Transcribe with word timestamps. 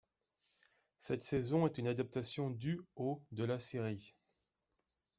Cette 0.97 1.21
saison 1.21 1.67
est 1.67 1.77
une 1.77 1.85
adaptation 1.85 2.49
du 2.49 2.81
au 2.95 3.21
de 3.31 3.43
la 3.43 3.59
série. 3.59 4.15